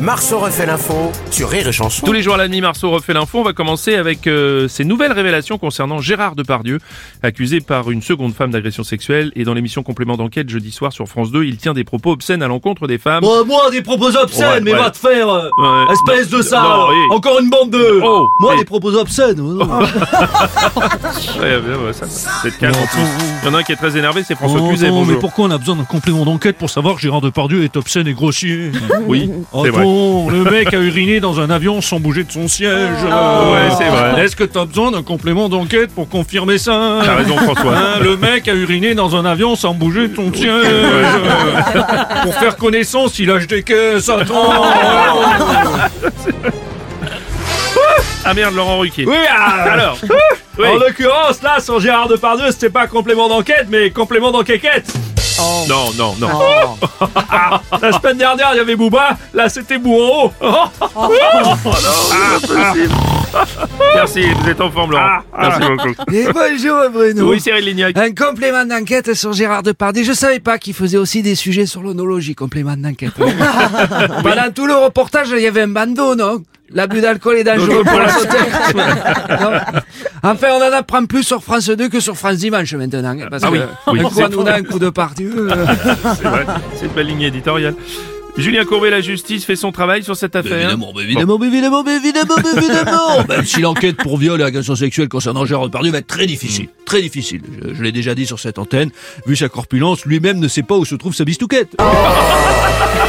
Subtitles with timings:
[0.00, 2.04] Marceau refait l'info sur Rire et Chanson.
[2.04, 3.38] Tous les jours à la nuit, Marceau refait l'info.
[3.40, 6.78] On va commencer avec euh, ces nouvelles révélations concernant Gérard Depardieu,
[7.22, 9.32] accusé par une seconde femme d'agression sexuelle.
[9.36, 12.42] Et dans l'émission Complément d'enquête jeudi soir sur France 2, il tient des propos obscènes
[12.42, 13.22] à l'encontre des femmes.
[13.22, 14.78] Bon, moi, des propos obscènes, Ouais, mais ouais.
[14.78, 15.92] va te faire euh, Ouais.
[15.92, 16.96] Espèce Non, de ça non, oui.
[17.16, 18.00] Encore une bande de...
[18.04, 19.66] Oh, moi, des propos obscènes oh, non.
[21.40, 22.06] Ouais, ouais, ouais, ça,
[22.42, 22.74] c'est calme.
[23.42, 24.90] Il y en a un qui est très énervé, c'est François Oh, Cluzet.
[24.90, 27.76] non, mais pourquoi on a besoin d'un complément d'enquête pour savoir que Gérard Depardieu est
[27.76, 28.70] obscène et grossier?
[29.06, 29.30] Oui,
[29.62, 29.85] c'est vrai.
[29.86, 33.02] Le mec a uriné dans un avion sans bouger de son siège.
[33.04, 34.24] Ouais, c'est vrai.
[34.24, 37.76] Est-ce que t'as besoin d'un complément d'enquête pour confirmer ça T'as raison, François.
[37.76, 40.50] Hein, le mec a uriné dans un avion sans bouger de son siège.
[42.22, 44.08] pour faire connaissance, il lâche des caisses.
[44.08, 44.64] Attends.
[48.28, 49.04] Ah merde, Laurent Ruquier.
[49.06, 49.98] Oui, ah, Alors,
[50.58, 50.66] oui.
[50.66, 54.92] En l'occurrence, là, sur Gérard Depardieu, c'était pas complément d'enquête, mais complément d'enquête.
[55.38, 56.28] Non, non, non.
[57.82, 60.32] La semaine dernière, il y avait Booba, là, c'était Bourreau.
[63.94, 65.18] Merci, vous êtes en forme, Laurent.
[65.38, 66.12] Merci beaucoup.
[66.12, 67.30] Et bonjour Bruno.
[67.30, 67.96] Oui, Cyril Lignac.
[67.98, 70.04] Un complément d'enquête sur Gérard Depardieu.
[70.04, 73.12] Je savais pas qu'il faisait aussi des sujets sur l'onologie, complément d'enquête.
[74.22, 76.42] Pendant tout le reportage, il y avait un bandeau, non?
[76.70, 78.38] L'abus d'alcool est dangereux pour la santé.
[80.32, 83.16] Enfin, on en apprend plus sur France 2 que sur France Dimanche maintenant.
[83.30, 84.00] Parce Ah oui, que oui.
[84.00, 85.22] un coup, un coup de partout.
[86.16, 87.74] C'est vrai, c'est une belle ligne éditoriale.
[88.38, 90.58] Julien Courbet, la justice, fait son travail sur cette affaire.
[90.58, 93.24] Évidemment, mais évidemment, mais évidemment, mais évidemment, mais évidemment.
[93.28, 96.68] Même si l'enquête pour viol et agression sexuelle concernant Gérard Depardieu va être très difficile.
[96.84, 97.40] Très difficile.
[97.66, 98.90] Je, je l'ai déjà dit sur cette antenne.
[99.26, 101.76] Vu sa corpulence, lui-même ne sait pas où se trouve sa bistouquette.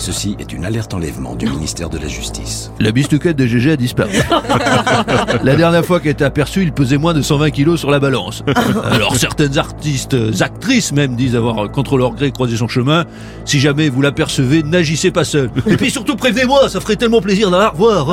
[0.00, 2.72] Ceci est une alerte enlèvement du ministère de la Justice.
[2.80, 4.12] La bistouquette de GG a disparu.
[5.42, 8.42] la dernière fois qu'elle était aperçue, il pesait moins de 120 kilos sur la balance.
[8.90, 13.04] Alors certaines artistes, actrices même, disent avoir euh, contre leur gré croisé son chemin.
[13.44, 15.50] Si jamais vous l'apercevez, n'agissez pas seul.
[15.66, 18.06] Et puis surtout prévenez-moi, ça ferait tellement plaisir de la revoir.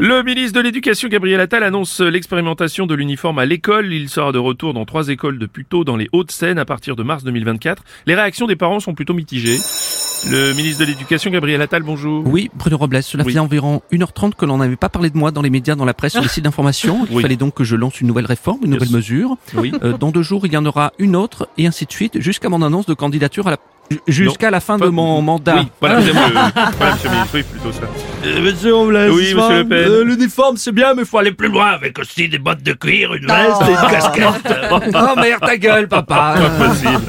[0.00, 3.92] Le ministre de l'Éducation, Gabriel Attal, annonce l'expérimentation de l'uniforme à l'école.
[3.92, 7.02] Il sera de retour dans trois écoles de Puteaux dans les Hauts-de-Seine à partir de
[7.02, 7.82] mars 2024.
[8.06, 9.58] Les réactions des parents sont plutôt mitigées.
[10.30, 12.24] Le ministre de l'Éducation, Gabriel Attal, bonjour.
[12.26, 13.30] Oui, Bruno Robles, cela Oui.
[13.32, 15.94] faisait environ 1h30 que l'on n'avait pas parlé de moi dans les médias, dans la
[15.94, 17.04] presse, sur les sites d'information.
[17.10, 17.22] Il Oui.
[17.22, 19.36] fallait donc que je lance une nouvelle réforme, une nouvelle mesure.
[19.56, 19.72] Oui.
[19.82, 22.48] Euh, dans deux jours, il y en aura une autre, et ainsi de suite, jusqu'à
[22.48, 23.56] mon annonce de candidature à la...
[24.06, 25.56] Jusqu'à la fin de mon mandat.
[25.56, 26.20] Oui, voilà, j'aime le...
[26.76, 27.80] voilà, monsieur le ministre, oui, plutôt ça.
[28.26, 29.78] Euh, monsieur Robles, Oui, monsieur Le Pen.
[29.78, 33.14] euh, L'uniforme c'est bien, mais faut aller plus loin avec aussi des bottes de cuir,
[33.14, 34.54] une veste et une casquette.
[34.70, 36.34] Oh merde, ta gueule, papa.
[36.58, 37.00] Possible.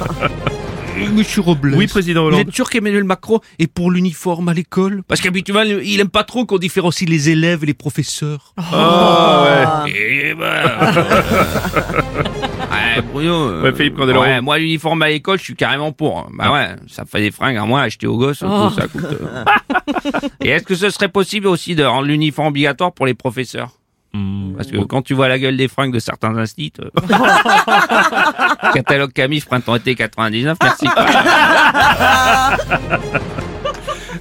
[1.13, 1.75] Monsieur Robles.
[1.75, 2.47] Oui, président Vous Hollande.
[2.50, 5.01] êtes sûr qu'Emmanuel Macron est pour l'uniforme à l'école?
[5.07, 8.53] Parce qu'habituellement, il aime pas trop qu'on différencie les élèves et les professeurs.
[8.57, 9.91] Ah, ouais.
[9.91, 10.44] Et ben...
[12.72, 13.34] ouais, Bruno.
[13.50, 14.24] euh, Ouais, Philippe Candeloro.
[14.24, 16.19] ouais, moi, l'uniforme à l'école, je suis carrément pour.
[16.19, 16.28] hein.
[16.34, 18.40] Bah ouais, ça fait des fringues à moi acheter aux gosses.
[18.40, 19.03] tout ça coûte.
[19.06, 19.44] euh.
[20.41, 23.69] Et est-ce que ce serait possible aussi de rendre l'uniforme obligatoire pour les professeurs?
[24.13, 24.53] Hmm.
[24.57, 26.90] Parce que quand tu vois la gueule des fringues de certains instituts, euh,
[28.74, 30.88] catalogue Camif printemps-été 99, merci.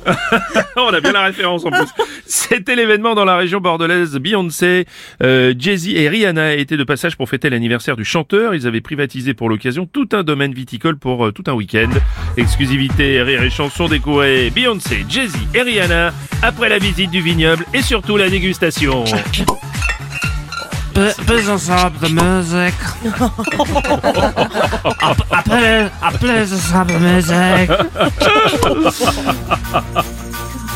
[0.77, 1.89] On a bien la référence en plus.
[2.27, 4.17] C'était l'événement dans la région bordelaise.
[4.17, 4.87] Beyoncé,
[5.23, 8.55] euh, Jay-Z et Rihanna étaient de passage pour fêter l'anniversaire du chanteur.
[8.55, 11.91] Ils avaient privatisé pour l'occasion tout un domaine viticole pour euh, tout un week-end.
[12.37, 17.83] Exclusivité, rire et chanson découvrez Beyoncé, Jay-Z et Rihanna après la visite du vignoble et
[17.83, 19.05] surtout la dégustation.
[21.27, 22.75] Plus ensemble de musique.
[25.31, 27.71] Après, après ensemble de musique.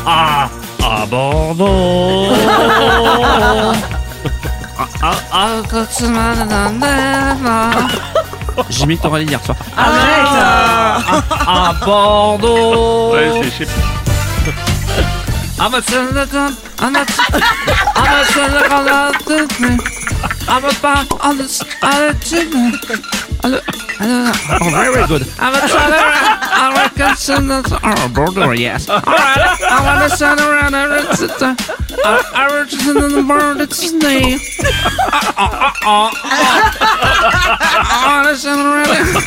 [0.05, 0.49] Ah,
[0.83, 2.27] à Bordeaux.
[5.01, 5.47] Ah, ah,
[8.69, 9.57] J'ai mis ton hier soir.
[9.77, 13.67] Arrête À Bordeaux Ouais, c'est-
[15.63, 16.51] Ama sen de tam
[16.81, 17.07] anlat.
[17.95, 19.77] Ama sen de kanattın mı?
[20.47, 22.71] Ama ben alış alışım mı?
[23.43, 23.55] Alo.
[24.01, 24.31] Alo.
[24.61, 25.21] Oh, very good.
[25.39, 26.01] Ama sen de
[26.61, 27.65] arkadaşınız.
[27.73, 28.89] Oh, brother, yes.
[28.89, 29.71] Alright.
[29.71, 31.59] Ama da sen de around everything.
[32.35, 34.39] Everything in the world, it's me.
[38.05, 39.23] Ama da sen de around.